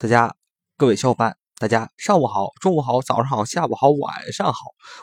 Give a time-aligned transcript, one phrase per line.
[0.00, 0.34] 大家，
[0.78, 4.58] 各位小伙伴，大家上午好，中午好，早上好，下午好，晚上好，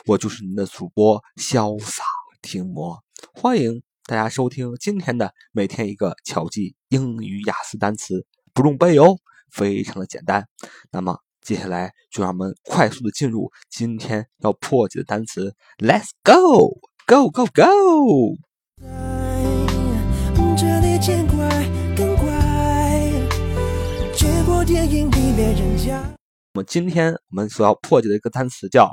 [0.08, 2.04] 我就是您的主播潇洒
[2.42, 2.98] 听魔，
[3.36, 8.26] 欢迎大家收听今天的每天一个巧记英语雅思单词，
[8.56, 9.16] 不用背哦，
[9.52, 10.48] 非常的简单。
[10.90, 19.17] 那么接下来就让我们快速的进入今天要破解的单词，Let's go，go go go。
[25.38, 26.02] 别人家。
[26.54, 28.90] 那么今天我们所要破解的一个单词叫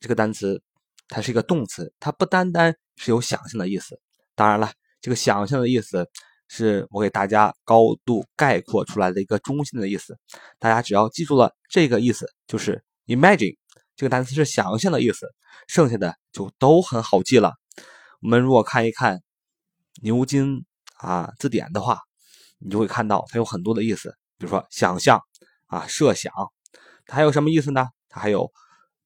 [0.00, 0.62] 这个单词，
[1.08, 4.00] 它是一个动词，它不单单是有想象的意思。
[4.34, 4.72] 当然了。
[5.00, 6.10] 这个想象的意思
[6.48, 10.18] 是我给大家高度概括出来的一个中心的意思，
[10.58, 13.56] 大家只要记住了这个意思，就是 imagine
[13.94, 15.26] 这个单词是想象的意思，
[15.68, 17.54] 剩下的就都很好记了。
[18.20, 19.20] 我们如果看一看
[20.02, 20.64] 牛津
[20.96, 22.00] 啊字典的话，
[22.58, 25.20] 你就会看到它有很多的意思，比如说想象
[25.66, 26.32] 啊设想，
[27.06, 27.88] 它还有什么意思呢？
[28.08, 28.50] 它还有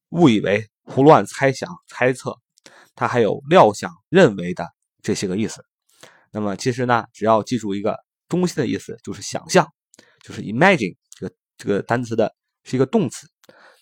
[0.09, 2.39] 误以为、胡乱猜想、猜测，
[2.95, 4.67] 它还有料想、认为的
[5.01, 5.63] 这些个意思。
[6.35, 7.95] 那么其实呢，只要记住一个
[8.27, 9.71] 中心的意思，就是想象，
[10.23, 12.33] 就是 imagine 这个这个单词的
[12.63, 13.27] 是一个动词，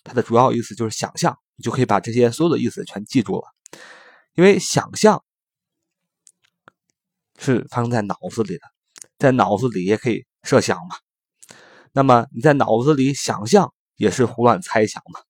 [0.04, 3.44] 它的主要意思就是想象，你就可以把这些所有的意思全记住了。
[4.34, 5.24] 因为想象
[7.40, 8.62] 是发生在脑子里的，
[9.18, 10.98] 在脑子里也可以设想嘛。
[11.94, 15.22] 那么你在脑子里想象也是胡乱猜想嘛。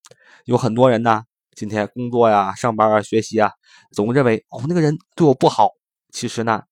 [0.46, 1.24] 有很多人呢，
[1.56, 3.52] 今天工作呀、上班啊、学习啊，
[3.92, 5.70] 总认为哦那个人对我不好，
[6.12, 6.64] 其实呢。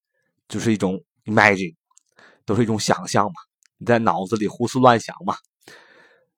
[0.50, 1.76] 就是一种 imagine，
[2.44, 3.34] 都是一种想象嘛，
[3.78, 5.38] 你在脑子里胡思乱想嘛，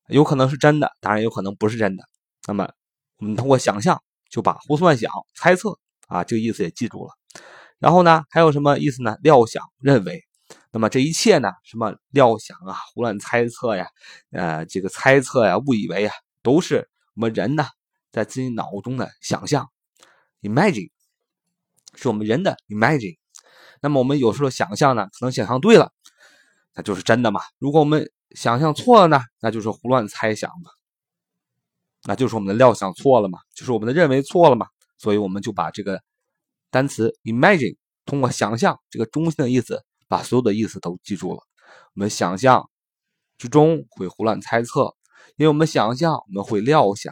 [0.08, 2.04] 有可能是真的，当然有可能不是真的。
[2.46, 2.70] 那么
[3.18, 7.14] 我们通过想象就把胡思乱想、猜测啊这个意思也记住了。
[7.80, 9.18] 然后呢，还有什么意思呢？
[9.24, 10.24] 料想、认为。
[10.74, 13.88] 那么这一切呢，什么料想啊、胡乱猜测呀、
[14.32, 17.66] 呃这个猜测呀、误以为啊，都是我们人呢
[18.12, 19.70] 在自己脑中的想象
[20.42, 20.92] ，imagine，
[21.96, 23.18] 是我们人的 imagine。
[23.82, 25.92] 那么我们有时候想象呢，可能想象对了，
[26.76, 27.42] 那就是真的嘛。
[27.58, 30.70] 如果我们想象错了呢，那就是胡乱猜想嘛，
[32.04, 34.68] 那就是我们的料想错了嘛，就是我们的认为错了嘛。
[34.98, 36.00] 所以我们就把这个
[36.70, 37.76] 单词 imagine
[38.06, 41.40] 通过想象这个中心的意思，把所有的意思都记住了。
[41.96, 42.70] 我们想象
[43.40, 44.96] 之中会胡乱猜测，
[45.38, 47.12] 因为我们想象我们会料想，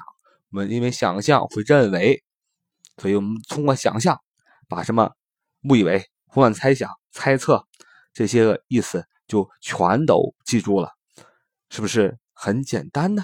[0.51, 2.23] 我们因为想象会认为，
[2.97, 4.19] 所以我们通过想象
[4.67, 5.11] 把什么
[5.63, 6.05] 误以为。
[6.31, 7.65] 胡乱猜想、猜测
[8.13, 10.91] 这些个意思就全都记住了，
[11.69, 13.23] 是不是很简单呢？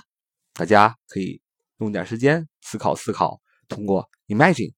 [0.54, 1.40] 大家可以
[1.78, 4.74] 用点时间思考思考，通过 imagine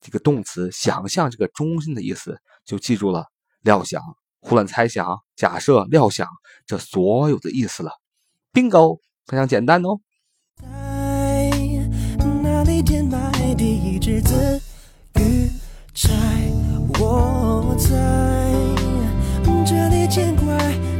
[0.00, 3.26] 这个动词想象这个中心的意思，就记住了
[3.60, 4.02] 料想、
[4.40, 6.26] 胡乱猜想、假设、料想
[6.66, 7.92] 这所有的意思了。
[8.52, 10.00] Bingo，非常简单哦。
[17.78, 17.86] 在
[19.64, 20.46] 这里见怪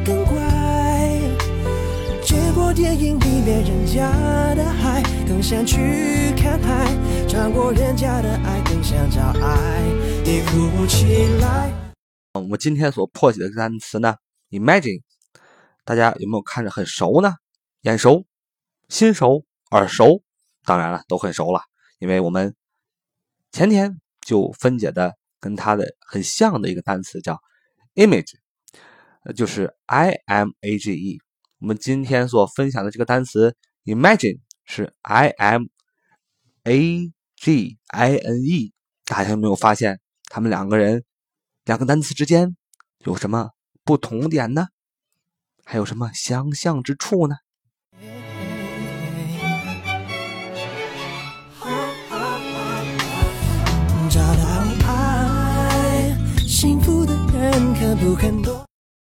[0.06, 1.20] 更怪，
[2.22, 4.08] 结果电影里面人家
[4.54, 6.86] 的海更想去看海，
[7.26, 9.82] 穿过人家的爱更想找爱，
[10.24, 11.72] 你哭不起来。
[12.34, 14.14] 我们今天所破解的单词呢
[14.50, 15.02] ，imagine，
[15.84, 17.34] 大家有没有看着很熟呢？
[17.80, 18.24] 眼熟、
[18.88, 20.22] 心熟、耳熟，
[20.64, 21.62] 当然了，都很熟了，
[21.98, 22.54] 因为我们
[23.50, 25.16] 前天就分解的。
[25.40, 27.38] 跟它的很像的一个单词叫
[27.94, 28.34] image，
[29.34, 31.18] 就是 i m a g e。
[31.58, 35.66] 我们今天所分享的这个单词 imagine 是 i m
[36.64, 38.72] a g i n e。
[39.04, 41.04] 大家有没有发现，他们两个人
[41.64, 42.56] 两个单词之间
[42.98, 43.50] 有什么
[43.84, 44.68] 不同点呢？
[45.64, 47.36] 还有什么相像之处呢？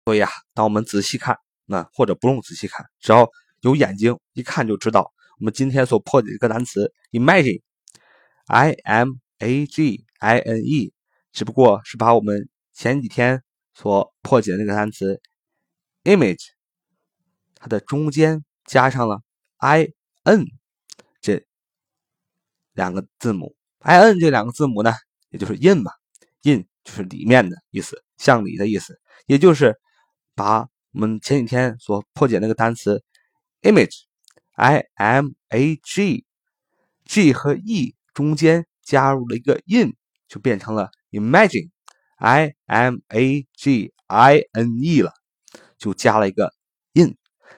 [0.04, 3.28] 所以啊，当我们仔细看那或者不用仔细看，只要
[3.60, 10.92] 有眼睛一看就知道，我们今天所破解这个单词 imagine，i m a g i n e，
[11.32, 13.42] 只不过是把我们前几天
[13.74, 15.20] 所破解的那个单词
[16.04, 16.46] image，
[17.54, 19.22] 它的中间加上了
[19.58, 19.88] i
[20.24, 20.44] n
[21.20, 21.46] 这
[22.72, 24.92] 两个字母，i n 这两个字母呢，
[25.30, 25.92] 也就是 in 嘛
[26.42, 29.78] ，in 就是里面的意思，向里的意思，也就是
[30.34, 30.68] 把。
[30.92, 33.04] 我们前几天所破解那个单词
[33.60, 39.92] image，i m a g，g 和 e 中间加入了一个 in，
[40.28, 45.12] 就变成了 imagine，i m a g i n e 了，
[45.76, 46.52] 就加了一个
[46.94, 47.16] in，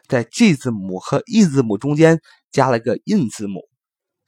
[0.09, 2.21] 在 g 字母和 e 字母中间
[2.51, 3.63] 加了一个 in 字母，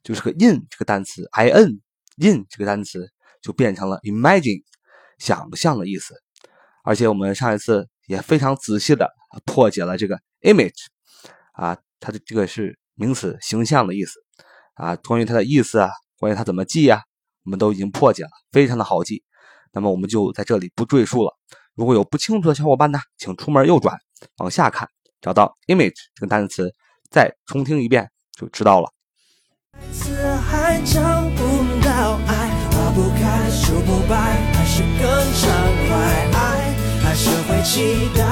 [0.05, 1.81] 就是个 in 这个单词 i n
[2.17, 3.11] in 这个单词
[3.43, 4.63] 就变成了 imagine，
[5.23, 6.15] 想象的意思。
[6.85, 7.89] 而且我们上一次。
[8.09, 9.09] 也非常仔细的
[9.47, 10.87] 破解了这个 image，
[11.53, 14.19] 啊，它的这个是名词，形象的意思，
[14.75, 15.89] 啊，关于它的意思啊，
[16.19, 17.01] 关于它怎么记呀，
[17.45, 19.23] 我们都已经破解了，非常的好记。
[19.73, 21.33] 那么我们就在这里不赘述了。
[21.75, 23.97] 如果有不清楚的小伙伴呢，请出门右转，
[24.39, 24.87] 往下看，
[25.21, 26.75] 找到 image 这个单词，
[27.09, 28.91] 再重听一遍就知道了。
[30.51, 30.83] 还
[34.75, 35.43] 是更畅
[35.87, 35.93] 快。
[36.33, 36.73] 爱
[37.03, 38.25] 还是会期待，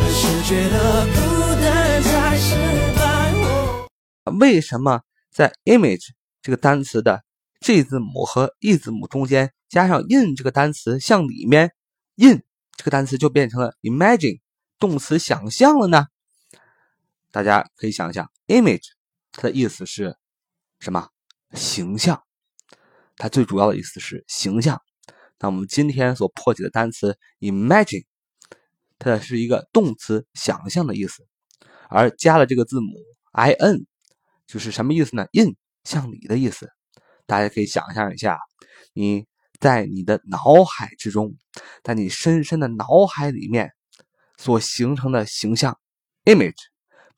[0.00, 1.18] 还是觉得孤
[1.60, 2.54] 单才失
[2.94, 4.30] 败。
[4.38, 5.02] 为什么
[5.32, 6.10] 在 image
[6.40, 7.24] 这个单词的
[7.60, 11.72] G 字母和 E 字母中间加上 in 这个单词向里面
[12.14, 12.44] in
[12.76, 14.38] 这个单词就变成了 imagine
[14.78, 16.06] 动词想象了呢？
[17.32, 18.90] 大家可以想一想，image
[19.32, 20.16] 它的意思是
[20.78, 21.08] 什么？
[21.54, 22.22] 形象。
[23.16, 24.80] 它最主要的意思是形象。
[25.40, 28.04] 那我们今天所破解的单词 imagine。
[29.02, 31.26] 它的是一个动词，想象的意思，
[31.88, 32.88] 而加了这个字母
[33.32, 33.86] i n，
[34.46, 36.70] 就是什么意思呢？in 向里的意思。
[37.24, 38.38] 大家可以想象一下，
[38.92, 39.24] 你
[39.58, 41.34] 在你的脑海之中，
[41.82, 43.72] 在你深深的脑海里面
[44.36, 45.78] 所形成的形象
[46.26, 46.58] image，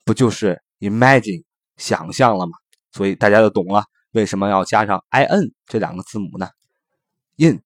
[0.04, 1.42] 不就是 imagine
[1.78, 2.52] 想象了吗？
[2.92, 6.48] 所以大家就懂了为什么要加上 i n 这两个字母呢
[7.38, 7.60] ？in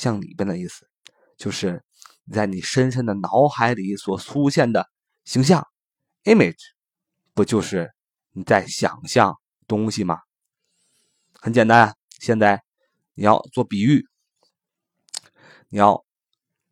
[0.00, 0.88] 向里边的意思，
[1.36, 1.84] 就是。
[2.32, 4.88] 在你深深的脑海里所出现的
[5.24, 5.66] 形象
[6.22, 6.60] image，
[7.34, 7.90] 不就是
[8.30, 9.36] 你在想象
[9.66, 10.20] 东西吗？
[11.40, 12.62] 很简单，现在
[13.14, 14.06] 你要做比喻，
[15.70, 16.04] 你要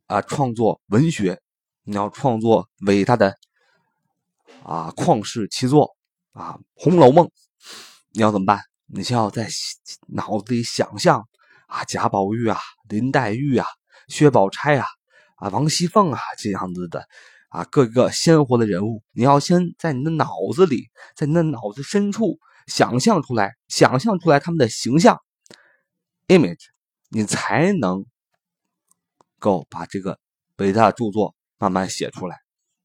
[0.06, 1.42] 啊创作文学，
[1.82, 3.36] 你要创作伟大的
[4.62, 5.96] 啊旷世奇作
[6.34, 7.26] 啊《红楼梦》，
[8.12, 8.60] 你要怎么办？
[8.86, 9.48] 你先要在
[10.06, 11.28] 脑子里想象
[11.66, 13.67] 啊贾宝玉啊、林黛玉啊、
[14.08, 14.87] 薛宝钗啊。
[15.37, 17.06] 啊，王熙凤啊，这样子的
[17.50, 25.17] 啊，各个鲜活的人物，你要先在你的脑子里，在你的脑子深处想象出来，想象出来他们的形象
[26.26, 26.64] image，
[27.08, 28.05] 你才能
[29.38, 30.19] 够把这个
[30.56, 32.37] 伟大的著作慢慢写出来。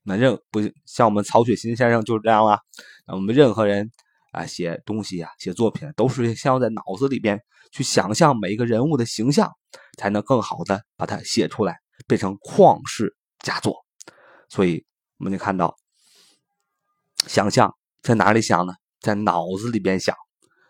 [0.03, 2.59] 那任不像我们曹雪芹先生就是这样了。
[3.07, 3.89] 那我们任何人
[4.31, 7.41] 啊，写东西啊，写作品都是先要在脑子里边
[7.71, 9.51] 去想象每一个人物的形象，
[9.97, 11.77] 才能更好的把它写出来。
[12.07, 13.85] 变成旷世佳作，
[14.49, 14.83] 所以
[15.19, 15.73] 我们就看到，
[17.27, 18.73] 想象在哪里想呢？
[18.99, 20.13] 在脑子里边想，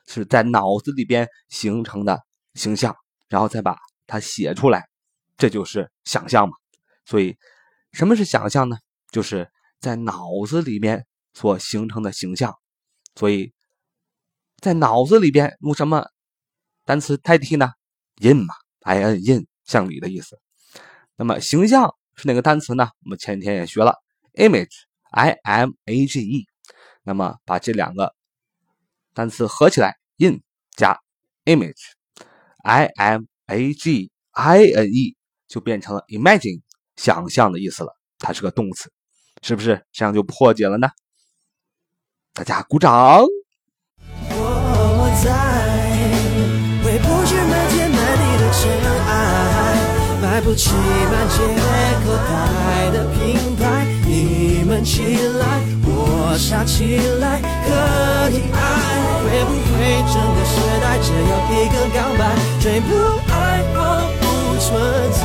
[0.05, 2.19] 是在脑子里边形成的
[2.53, 2.95] 形象，
[3.29, 4.85] 然后再把它写出来，
[5.37, 6.53] 这就是想象嘛。
[7.05, 7.35] 所以，
[7.93, 8.77] 什么是想象呢？
[9.09, 9.49] 就是
[9.79, 12.53] 在脑子里面所形成的形象。
[13.15, 13.53] 所以，
[14.57, 16.05] 在脑子里边用什么
[16.83, 17.69] 单词代替呢
[18.21, 20.39] ？in 嘛，i n in 向里的意思。
[21.15, 22.89] 那么形象是哪个单词呢？
[23.03, 23.95] 我们前几天也学了
[24.35, 26.45] ，image，i m a g e。
[27.03, 28.13] 那么把这两个
[29.13, 30.41] 单词合起来，in
[30.75, 30.99] 加
[31.45, 35.15] image，i m a g i n e，
[35.47, 36.61] 就变成了 imagine，
[36.95, 37.93] 想象的意思了。
[38.19, 38.91] 它是个动词，
[39.41, 40.89] 是不是这样就破解了呢？
[42.33, 43.25] 大家鼓掌。
[50.43, 51.37] 不起满街
[52.03, 55.01] 口袋的品牌，你们起
[55.39, 58.57] 来，我傻起来，可以爱。
[59.23, 62.21] 会不会整个时代只有一个告白？
[62.59, 62.87] 追不
[63.31, 63.33] 爱
[63.73, 63.77] 我
[64.19, 64.23] 不
[64.59, 64.69] 存
[65.15, 65.23] 在，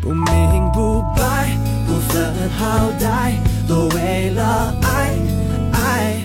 [0.00, 2.14] 不明不白，不分
[2.50, 3.34] 好歹，
[3.68, 4.86] 都为了爱
[5.72, 6.22] 爱。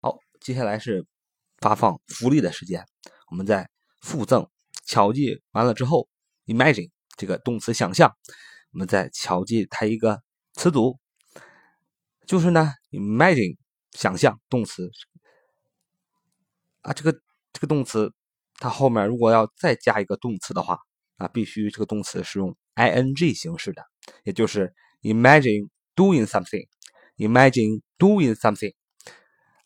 [0.00, 1.04] 好，接下来是
[1.58, 2.82] 发放福利的时间，
[3.30, 3.68] 我们在
[4.00, 4.46] 附赠。
[4.90, 6.08] 巧记完了之后
[6.46, 8.12] ，imagine 这个动词想象，
[8.72, 10.20] 我们再巧记它一个
[10.54, 10.98] 词组，
[12.26, 13.56] 就是呢，imagine
[13.92, 14.90] 想象动词
[16.80, 17.12] 啊，这个
[17.52, 18.12] 这个动词，
[18.54, 20.76] 它后面如果要再加一个动词的话
[21.18, 23.84] 啊，必须这个动词是用 ing 形式的，
[24.24, 28.74] 也就是 imagine doing something，imagine doing something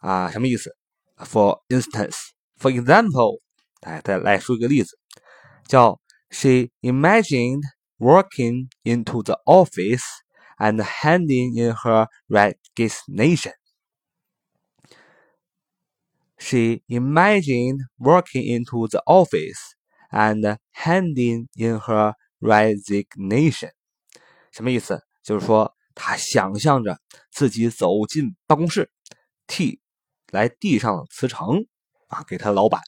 [0.00, 0.76] 啊，什么意思
[1.16, 3.40] ？For instance，for example，
[3.80, 4.98] 哎再来说一个例子，
[5.67, 5.99] 叫
[6.31, 7.63] She imagined
[7.97, 10.03] walking into the office
[10.57, 13.53] and handing in her resignation.
[16.37, 19.73] She imagined walking into the office
[20.11, 23.71] and handing in her resignation.
[24.51, 25.01] 什么意思？
[25.23, 26.99] 就是说，她想象着
[27.31, 28.91] 自己走进办公室，
[29.47, 29.81] 替
[30.31, 31.65] 来递上辞呈
[32.07, 32.81] 啊，给他的老板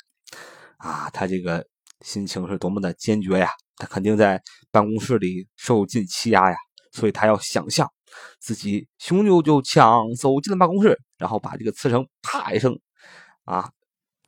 [0.77, 1.67] 啊，他这个
[2.00, 3.50] 心情是多么的坚决呀！
[3.76, 6.56] 他肯定在办公室里受尽欺压呀，
[6.92, 7.90] 所以他要想象
[8.40, 12.78] 自己雄赳赳气昂昂走进了办公室，然后把这个辞呈啪一声
[13.44, 13.70] 啊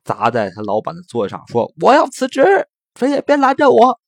[0.05, 2.43] 砸在他老板的桌子上，说：“我要辞职，
[2.95, 3.99] 谁也别拦着我。”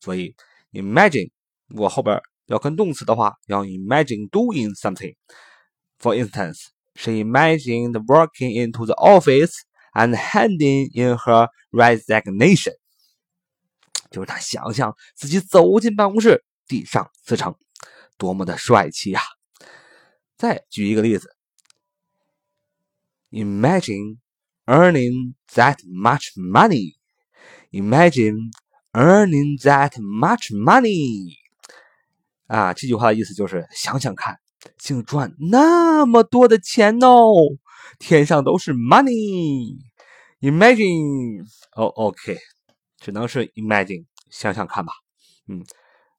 [0.00, 0.34] 所以
[0.72, 1.30] ，imagine
[1.74, 5.14] 我后边要跟动词的话，要 imagine doing something。
[5.98, 9.52] For instance, she imagined walking into the office
[9.92, 12.74] and handing in her resignation.
[14.10, 17.54] 就是他想象自己走进办公室，递上辞呈，
[18.18, 19.20] 多么的帅气呀！
[20.36, 21.30] 再举一个例子
[23.30, 24.18] ：Imagine
[24.66, 26.94] earning that much money.
[27.70, 28.50] Imagine
[28.92, 31.36] earning that much money.
[32.46, 34.38] 啊，这句话的意思就是想想看，
[34.76, 37.32] 竟赚那么多的钱哦！
[37.98, 39.78] 天上都是 money。
[40.40, 41.44] Imagine，
[41.76, 42.38] 哦，OK。
[43.00, 44.92] 只能是 imagine 想想看吧，
[45.48, 45.64] 嗯，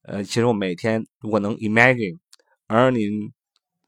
[0.02, 2.20] 呃，其实我每天如果能 imagine
[2.68, 3.32] earning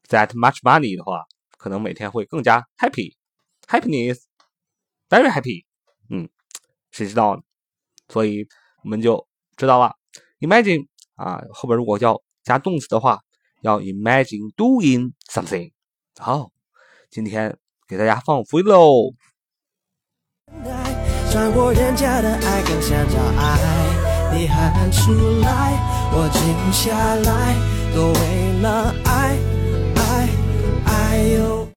[0.07, 1.25] that much money 的话，
[1.57, 5.65] 可能每天会更加 happy，happiness，very happy，
[6.09, 6.29] 嗯，
[6.91, 7.41] 谁知道呢？
[8.09, 8.47] 所以
[8.83, 9.95] 我们就知道了
[10.39, 13.19] ，imagine 啊，后边如果要加动词的话，
[13.61, 15.71] 要 imagine doing something。
[16.19, 16.51] 好，
[17.09, 17.57] 今天
[17.87, 19.15] 给大家放福利喽。
[21.33, 24.37] 穿过人家的爱，更想找爱。
[24.37, 25.11] 你喊出
[25.41, 27.55] 来，我静下来，
[27.95, 29.35] 都为了爱，
[29.95, 30.29] 爱，
[30.85, 31.67] 爱哟。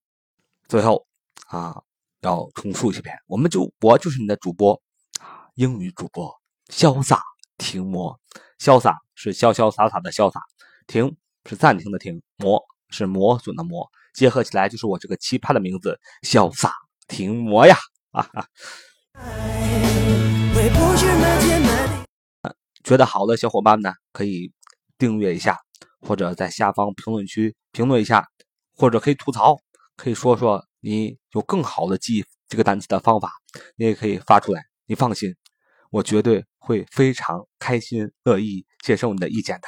[0.68, 1.06] 最后
[1.46, 1.74] 啊，
[2.20, 4.74] 要重复一遍，我们就我就是你的主播
[5.20, 6.30] 啊，英语主播，
[6.68, 7.22] 潇洒
[7.56, 8.14] 停魔。
[8.60, 10.38] 潇洒是潇潇洒洒的潇洒，
[10.86, 11.16] 停
[11.48, 16.74] 是暂停的停，磨是磨损的磨，结合起来就是我这个奇葩的名字，潇洒
[17.08, 17.74] 停魔呀！
[18.10, 18.46] 啊哈。
[22.86, 24.52] 觉得好的小伙伴呢，可以
[24.96, 25.58] 订阅一下，
[26.02, 28.24] 或者在下方评论区评论一下，
[28.76, 29.56] 或者可以吐槽，
[29.96, 33.32] 可以说说你有更好的记这个单词的方法，
[33.74, 34.62] 你也可以发出来。
[34.86, 35.34] 你放心，
[35.90, 39.66] 我绝对会非常开心乐意接受你的意见的。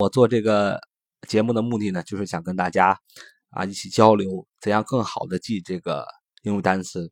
[0.00, 0.80] 我做这个
[1.28, 2.98] 节目的目的呢，就是想跟大家。
[3.50, 6.04] 啊，一起交流，怎样更好的记这个
[6.42, 7.08] 英语单词？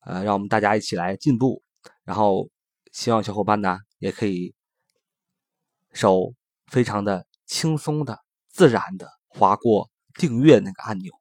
[0.00, 1.62] 呃，让我们大家一起来进步。
[2.04, 2.48] 然后，
[2.92, 4.54] 希望小伙伴呢也可以
[5.92, 6.34] 手
[6.66, 11.12] 非常的轻松的、自然的划过订阅那个按钮。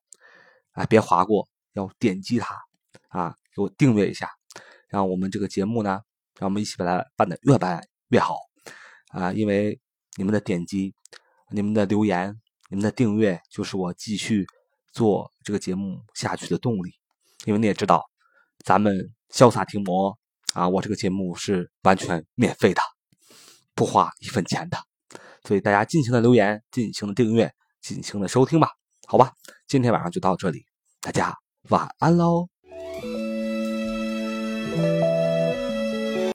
[0.71, 2.55] 啊，别划过，要点击它
[3.09, 4.29] 啊，给我订阅一下，
[4.87, 6.01] 让我们这个节目呢，
[6.39, 8.37] 让我们一起把它办得越办越好
[9.09, 9.33] 啊！
[9.33, 9.79] 因为
[10.17, 10.93] 你们的点击、
[11.51, 14.45] 你们的留言、你们的订阅，就是我继续。
[14.93, 16.91] 做这个节目下去的动力，
[17.45, 18.09] 因为你也知道，
[18.67, 18.93] 咱们
[19.31, 20.13] 潇洒听魔
[20.53, 22.81] 啊，我这个节目是完全免费的，
[23.73, 24.77] 不花一分钱的，
[25.45, 28.69] 所以大家尽情的留言，尽情的订阅，尽情的收听吧，
[29.07, 29.31] 好吧，
[29.69, 30.65] 今天晚上就到这里，
[30.99, 31.33] 大家
[31.69, 32.49] 晚安喽。